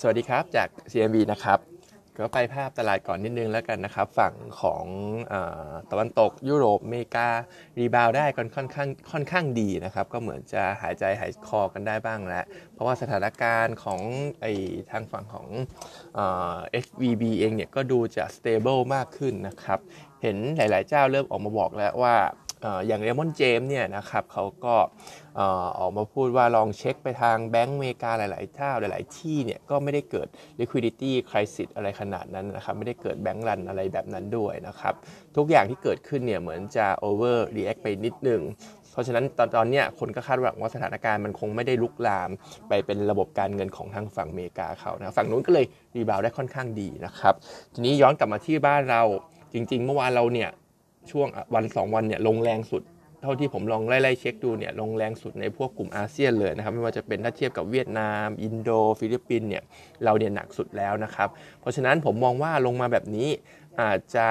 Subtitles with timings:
[0.00, 1.58] สวัสดีครับจาก CMB นะครับ
[2.18, 4.84] ก็ไปภาพตลาดก่อนนิดนึงแล้วกันนะครับ ฝั่งของ
[5.32, 5.34] อ
[5.90, 7.28] ตะวันตกยุโรปอเมริกา
[7.78, 14.00] รีบาวได้ค่อนค่อนข้างค่อนข้างดีนะครับ ก็เหมือนจะหายใจหายคอกันได้บ้างแล้ว เพราะว่าสถานการณ์ของ
[14.40, 14.46] ไอ
[14.90, 15.46] ทางฝั่งของ
[16.14, 16.20] เอ
[16.84, 19.78] SVB เองเนี่ยก็ดูจะ stable มากขึ้นนะครับ
[20.22, 22.14] เห็นหลาย ๆ เจ้าเริ่มออกมาบอกแล้วว่า
[22.86, 24.74] อย่างเรมอนเจมเนี่ยนะครับเขาก็
[25.38, 25.40] อ
[25.78, 30.28] ออกมาพูดว่าลองเช็คไปทางแบงก์อเมริกาหลายๆเจ้าหลาย ๆ ที่เนี่ยก็ไม่ได้เกิด
[30.60, 34.94] liquidity crisis อะไรขนาดนั้นนะครับไม่ได้เกิดแบงก์รันอะไรแบบนั้นด้วยนะครับ
[35.36, 38.42] ทุกอย่างที่เกิดขึ้นเนี่ยเหมือนจะ over react ไปนิดนึง
[38.92, 42.30] เพราะฉะนั้นตอนตอนนี้คนก็คาดหวังว่าสถานการณ์มันคงไม่ได้ลุกลาม
[42.68, 47.34] ไปเป็นระบบการเงินของทางฝั่งอเมริกาเขานะฝั่งนู้นก็เลยรีบาวได้ค่อนข้างดีนะครับ
[47.74, 49.02] ทีนี้ย้อนกลับมาที่บ้านเรา
[49.52, 50.50] จริง ๆ เมื่อวานเราเนี่ย
[51.10, 52.82] ช่วงวันสองวันเนี่ยลงแรงสุด
[53.22, 58.70] เท่าที่ผมลองไล่ๆเช็คดูเนี่ยลงแรงสุดในพวกกลุ่มอาเซียนเลยนะครับ ไม่ว่าจะเป็นถ้าเทียบกับเวียดนาม อินโด
[59.00, 59.62] ฟิลิปปินเนี่ย
[60.04, 61.28] เราเนี่ยหนักสุดแล้วนะครับ
[61.60, 63.28] เพราะฉะนั้นผมมองว่าลงมาแบบนี้
[63.80, 64.28] อาจจะ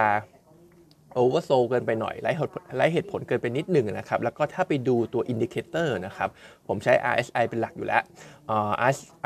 [1.13, 6.29] oversold เกินไปหน่อยไร้เหตุผลเกินไปนิดหนึ่งนะครับ แล้วก็ถ้าไปดูตัว indicator นะครับ
[6.67, 8.03] ผมใช้ RSI เป็นหลักอยู่แล้ว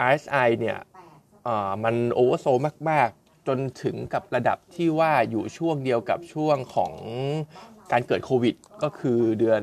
[0.07, 0.77] RSI เนี่ย
[1.83, 2.47] มัน oversold
[2.89, 6.93] มาก ๆ จนถึงกับระดับที่ว่าอยู่ช่วงเดียวกับช่วงของ
[7.91, 9.61] การเกิดโควิด ก็คือเดือน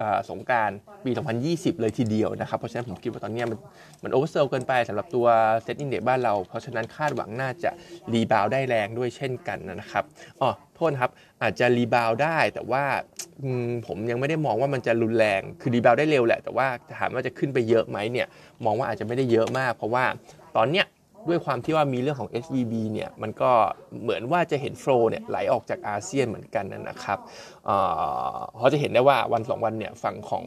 [0.00, 0.70] อสงการ
[1.04, 1.10] ปี
[1.46, 3.58] 2020 เลยทีเดียวนะครับ เพราะฉะนั้นผมคิดว่าตอนนี้มัน
[4.02, 5.26] มัน oversold เกินไปสำหรับตัว
[5.62, 7.70] SET Index บ้านเรา เพราะฉะนั้นคาดหวังน่าจะ
[8.12, 10.04] rebound ได้แรงด้วยเช่นกันนะครับ
[10.40, 11.10] อ๋อโทษครับ
[11.42, 12.84] อาจจะ rebound ได้แต่ว่า
[13.86, 16.66] ผมยังไม่ได้มองว่ามันจะรุนแรง คือ rebound ได้เร็วแหละ แต่ว่า
[16.98, 18.26] ถามว่าจะขึ้นไปเยอะไหมเนี่ย
[18.64, 20.04] มองว่าอาจจะไม่ได้เยอะมาก เพราะว่า
[20.56, 20.86] ตอนเนี้ย
[21.28, 23.50] ด้วยความที่ว่ามีเรื่องของ SVB เนี่ยมันก็
[24.02, 27.18] เหมือนว่าจะเห็นโฟล์เนี่ยไหลออกจากอาเซียนเหมือนกันนะครับ
[27.66, 27.76] เอ่
[28.34, 30.44] อเขาจะเห็นได้ว่าวันสองวันเนี่ยฝั่งของ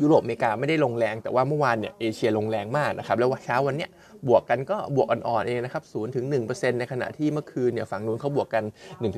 [0.00, 3.90] ยุโรปอเมริกาไม่ได้ลงแรงแต่ว่าเมื่อวานเนี่ยเอเชียลงแรงมากนะครับแล้วว่าเช้าวันเนี้ย
[4.28, 8.64] บวกกันก็บวกอ่อนๆเองนะครับ0ถึง1%ในขณะที่เมื่อคืนเนี่ยฝั่งนู้นเขาบวกกัน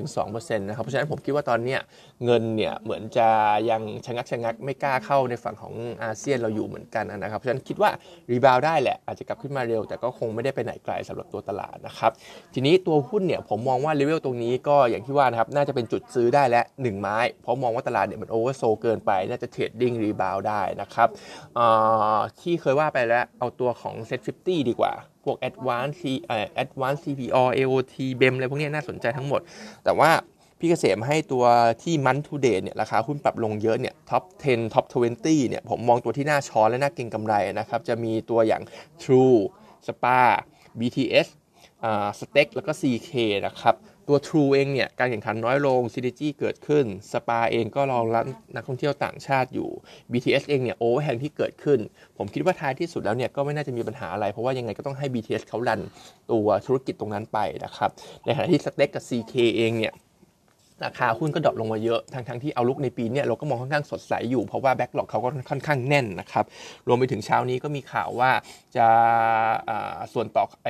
[0.03, 1.81] 1-2%นะครับเพราะฉะนั้นผมคิดว่าตอนเนี้ย
[2.25, 3.29] เงินเนี่ยเหมือนจะ
[3.71, 7.91] ยังชะงักชะงักไม่กล้าเข้าในฝั่งของอาเซียนเราอยู่เหมือนกันนะครับเพราะฉะนั้นคิดว่า
[8.31, 12.11] rebound ได้แหละอาจจะกลับขึ้นมาเร็ว แต่ก็คงไม่ได้ไปไหนไกลสำหรับตัวตลาดนะครับ
[12.55, 21.09] ทีนี้ตัวหุ้นเนี่ยผมมองว่าเลเวลตรงนี้ก็อย่างที่ว่านะครับน่าจะเป็นจุดซื้อได้ละหนึ่งไม้ เพราะมองว่าตลาดเนี่ยมัน oversold เกินไปน่าจะ trading rebound ได้นะครับ
[22.41, 24.93] ที่เคยว่าไปแล้วเอาตัวของ SET50 ดีกว่า
[25.25, 29.41] พวก ADVANC เอ่อ ADVANC CPALL AOT BEM อะไรพวกนี้น่าสนใจทั้งหมด
[29.85, 30.11] แต่ว่า
[30.59, 31.45] พี่เกษมให้ตัว
[31.83, 38.63] ที่ month to date เนี่ยราคาหุ้นปรับลงเยอะเนี่ย top 10 top 20 เนี่ยผมมองตัวที่น่าช้อนและน่าเก็งกำไรนะครับ จะมีตัวอย่าง
[39.03, 39.39] True
[39.87, 40.21] Spa
[40.79, 41.29] BTS
[41.85, 43.11] อ่า STEC แล้วก็ CK
[43.47, 43.75] นะครับ
[44.09, 48.25] ตัว True เองเนี่ยการแข่งขันน้อยลง Synergy เกิดขึ้น Spa เองก็รองรับ
[48.55, 49.69] นักท่องเที่ยวต่างชาติอยู่
[50.13, 51.79] BTS เองเนี่ย overhang ที่เกิดขึ้น
[52.19, 55.81] ผมคิดว่าท้ายที่สุดแล้วเนี่ยก็ไม่น่าจะมีปัญหาอะไร เพราะว่ายังไงก็ต้องให้ BTS เขา run
[56.33, 57.91] ตัวธุรกิจตรงนั้นไปนะครับ
[58.25, 59.95] ในขณะที่ Steak กับ CK เองเนี่ย
[60.85, 66.45] ราคาหุ้นก็ดรอปลงมาเยอะทั้งทั้งที่เอาลุกในปีเนี้ยเราก็มองค่อนข้างสดใสอยู่ เพราะว่าแบ็กหลอกเขาก็ค่อนข้างแน่นนะครับ
[66.89, 68.31] รวมไปถึงเช้านี้ก็มีข่าวว่า
[68.77, 68.87] จะ
[70.13, 70.69] ส่วนต่อไอ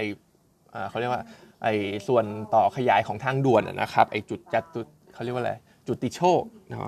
[0.75, 1.22] อเขาเรียกว่า
[1.63, 1.75] ไอ้
[2.09, 2.25] ส่วน
[2.55, 4.81] ต่อขยายของทางด่วนนะครับไอ้จุดจัตุ
[5.15, 5.55] เขาเรียกว่าอะไร
[5.87, 6.43] จุดติโชค
[6.75, 6.85] อ๋อ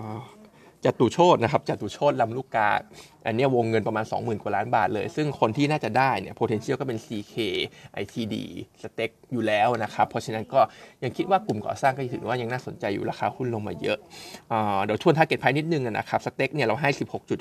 [0.84, 2.68] จตุโชตนะครับจตุโชตลำลูกกา
[3.26, 7.36] อันนี้วงเงินประมาณ 20,000 กว่าล้านบาทเลย ซึ่งคนที่น่าจะได้เนี่ย potential ก็เป็น CK
[8.02, 8.34] ITD
[8.82, 10.60] สเต็กอยู่แล้วนะครับ เพราะฉะนั้นก็
[11.02, 13.98] ยังคิดว่ากลุ่มก่อสร้างก็ถือว่ายังน่าสนใจอยู่ราคาหุ้นลงมาเยอะ
[14.52, 16.90] อ่าเดี๋ยวทวน target price นิดนึงนะครับสเต็กเนี่ยเราให้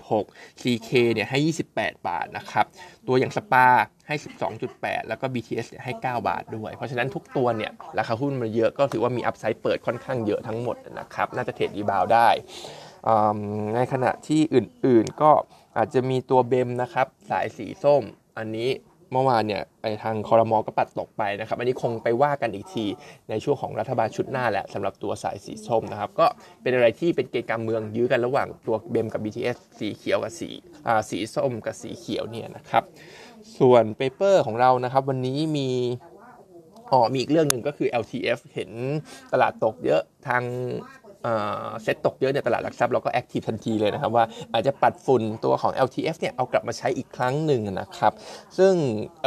[0.05, 1.39] 16.6 CK เนี่ยให้
[1.73, 2.65] 28 บาทนะครับ
[3.07, 3.67] ตัวอย่างสปา
[4.07, 4.15] ให้
[4.61, 12.27] 12.8 แล้วก็ BTS เนี่ยให้ 9 บาทด้วย เพราะฉะนั้นทุกตัวเนี่ยราคาหุ้นมันเยอะก็ถือว่ามีอัพไซด์เปิดค่อนข้างเยอะทั้งหมดนะครับน่าจะเทรดรีบาวได้
[13.75, 15.31] ในขณะที่อื่นๆก็
[15.77, 18.03] อาจจะมีตัวเบมนะครับ สายสีส้ม
[18.37, 18.69] อันนี้
[19.13, 22.85] เมื่อวานเนี่ยไปทางคอรมอก็ปัดตกไปนะครับ อันนี้คงไปว่ากันอีกที
[23.29, 26.25] ในช่วงของรัฐบาลชุดหน้าแหละสำหรับตัวสายสีส้มนะครับ ก็
[26.61, 30.49] เป็นอะไรที่เป็นเกมการเมืองยื้อกันระหว่างตัวเบมกับ BTS สีเขียวกับสี
[30.87, 32.83] อ่าสีส้มกับสีเขียวเนี่ยนะครับ
[33.59, 35.69] ส่วนเปเปอร์ของเรานะครับ วันนี้มี
[36.91, 38.71] อ๋อมีอีกเรื่องหนึ่งก็คือ LTF เห็น
[39.33, 40.43] ตลาดตกเยอะทาง
[41.83, 48.13] เซ็ตตกเยอะในตลาดหลักทรัพย์เราก็ active ทันทีเลยนะครับว่าอาจจะปัดฝุ่นตัวของ LTF เนี่ยเอากลับมาใช้อีกครั้งหนึ่งนะครับ
[48.57, 48.73] ซึ่ง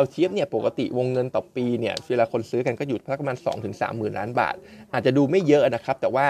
[0.04, 4.54] LTF เนี่ยปกติวงเงินต่อปีเนี่ยเวลาคนซื้อกันก็อยู่ประมาณ 2-3ถึงหมื่นล้านบาท
[4.92, 6.26] อาจจะดูไม่เยอะนะครับ แต่ว่า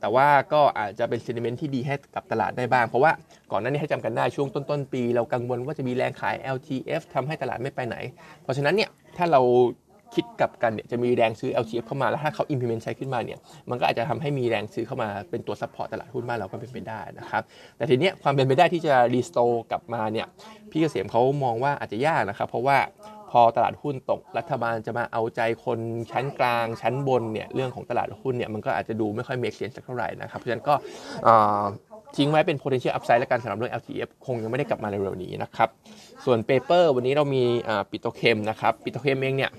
[0.00, 3.12] แต่ว่าก็อาจจะเป็น sentiment ที่ดีให้กับตลาดได้บ้าง เพราะว่า
[3.52, 7.96] ก่อนหน้านี้ให้จำกันได้ช่วงต้นๆปี เรากังวลว่าจะมีแรงขาย LTF ทำให้ตลาดไม่ไปไหน
[8.42, 9.42] เพราะฉะนั้นเนี่ยถ้าเรา
[10.14, 13.38] คิดกับกันเนี่ยจะมีแรงซื้อ LTF เข้ามาแล้วถ้าเขา implement ใช้ขึ้นมาเนี่ย
[13.70, 17.42] มันก็อาจจะทำให้มีแรงซื้อเข้ามาเป็นตัว support ตลาดหุ้นบ้านเราก็เป็นไปได้นะครับ
[17.76, 20.26] แต่ทีเนี้ยความเป็นไปได้ที่จะ restore กลับมาเนี่ย
[20.70, 22.78] พี่เกษมเขามองว่าอาจจะยากนะครับ เพราะว่า
[23.30, 25.78] พอตลาดหุ้นตกรัฐบาลจะมาเอาใจคน
[26.10, 30.74] ชั้นกลางชั้นบนเนี่ยเรื่องของตลาดหุ้นเนี่ยมันก็อาจจะดูไม่ค่อย make sense สักเท่าไหร่นะครับเพราะฉะนั้นก็
[32.16, 35.68] ทิ้งไว้เป็น potential upside และการสำหรับเรื่อง LTF คงยังไม่ได้กลับมาเร็วๆนี้นะครับ
[36.24, 37.44] ส่วน paper วันนี้เรามี
[37.90, 39.50] Petrochem นะครับ Petrochem เองเนี่ย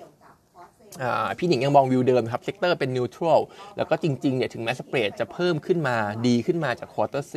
[1.38, 3.40] พี่หนิงยังมองวิวเดิมครับ sector เป็น neutral
[3.78, 5.98] แล้วก็จริงๆเนี่ยถึงแม้ spread จะเพิ่มขึ้นมา
[6.28, 7.36] ดีขึ้นมาจาก quarter สี่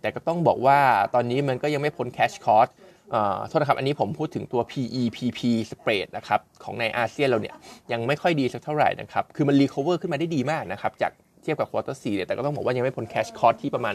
[0.00, 0.78] แต่ก็ต้องบอกว่า
[1.14, 2.68] ตอนนี้มันก็ยังไม่พ้น cash cost
[3.48, 5.40] โทษนะครับ อันนี้ผมพูดถึงตัว PE PP
[5.70, 7.54] spread นะครับ ของในอาเซียนเราเนี่ย
[7.92, 11.12] ยังไม่ค่อยดีสักเท่าไหร่นะครับ คือมัน recover ขึ้นมาได้ดีมากนะครับ จาก
[11.42, 13.94] เทียบกับ quarter สี่เนี่ย แต่ก็ต้องบอกว่ายังไม่พ้น cash cost ที่ประมาณ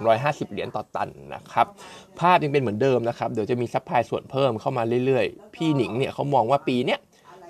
[0.00, 1.66] 350 เหรียญต่อตันนะครับ
[2.18, 6.98] ภาพยังเป็นเหมือนเดิมนะครับ เดี๋ยวจะมี supply ส่วนเพิ่มเข้ามาเรื่อยๆ พี่หนิงเนี่ยเขามองว่าปีเนี้ย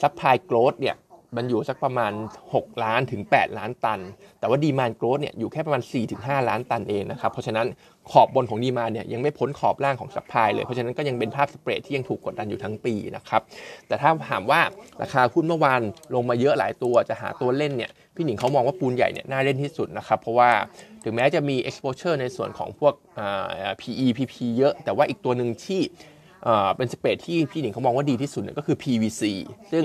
[0.02, 0.96] supply growth เนี่ย
[1.36, 2.12] มันอยู่สักประมาณ
[2.48, 4.00] 6 ล้านถึง 8 ล้านตัน
[4.40, 5.82] แต่ว่า demand growth เนี่ยอยู่แค่ประมาณ
[6.14, 7.66] 4-5 ล้านตันเองนะครับ เพราะฉะนั้น
[8.10, 13.42] ขอบบนของ demand เนี่ยยังไม่พ้นขอบล่างของ supply เลย เพราะฉะนั้นก็ยังเป็นภาพ spread ที่ยังถูกกดดันอยู่ทั้งปีนะครับ
[13.88, 14.60] แต่ถ้าถามว่า
[15.02, 15.80] ราคาหุ้นเมื่อวาน
[16.14, 20.50] ลงมาเยอะหลายตัวจะหาตัวเล่นเนี่ยพี่หนิงเขามองว่าปูนใหญ่เนี่ยน่าเล่นที่สุดนะครับ เพราะว่า
[21.04, 22.94] ถึงแม้จะมี exposure ในส่วนของพวก
[23.80, 25.82] PE PP เยอะ แต่ว่าอีกตัวหนึ่งที่
[26.76, 29.22] เป็นสเปรดที่พี่หนิงเขามองว่าดีที่สุดเนี่ยก็คือ PVC
[29.70, 29.82] ซึ่ง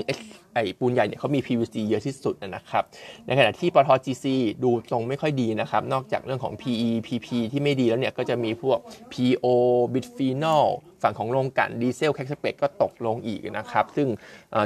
[0.54, 2.84] ไอปูนใหญ่เนี่ยเขามี PVC เยอะที่สุดนะครับ
[3.26, 4.24] ในขณะที่ปท GC
[4.64, 8.78] ดูทรงไม่ค่อยดีนะครับ นอกจากเรื่องของ PE PP ที่ไม่ดีแล้วเนี่ย ก็จะมีพวก
[9.12, 9.46] PO
[9.92, 10.66] Bitphenol
[11.02, 14.08] ฝั่งของโรงกันดีเซลแคคสเปกก็ตกลงอีกนะครับ ซึ่ง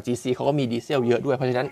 [0.06, 1.68] GC เขาก็มีดีเซลเยอะด้วยเพราะฉะนั้น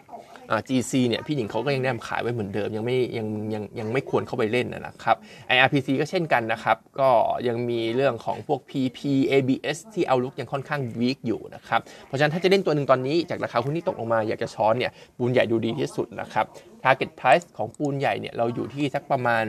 [0.69, 5.17] GC เนี่ยพี่หนิงเขาก็ยังแนมขายไว้เหมือนเดิม ยังไม่ยังยังยังไม่ควรเข้าไปเล่นนะครับ
[5.55, 7.11] IRPC ก็เช่นกันนะครับ ก็
[7.49, 8.99] ยังมีเรื่องของพวก PP
[9.31, 16.47] ABS ที่เอาลุกยังค่อนข้างวีคอยู่นะครับ เพราะฉะนั้นถ้าจะเล่นตัวหนึ่งตอนนี้จากราคาหุ้นที่ตกลงมาอยากจะช้อนเนี่ยปูนใหญ่ดูดีที่สุดนะครับ
[16.85, 19.45] target price ของปูนใหญ่เนี่ยเราอยู่ที่สักประมาณ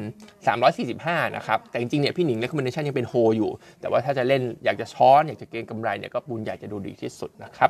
[0.65, 3.51] 345 นะครับ แต่จริงๆเนี่ยพี่หนิง recommendation ยังเป็นโฮอยู่
[3.81, 7.69] แต่ว่าถ้าจะเล่นอยากจะช้อนอยากจะเก็งกำไรเนี่ยก็ปูนใหญ่จะดูดีที่สุดนะครับ